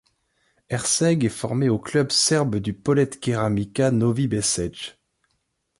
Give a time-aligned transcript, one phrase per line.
[0.69, 4.97] Erceg est formé au club serbe du Polet Keramika Novi Bečej.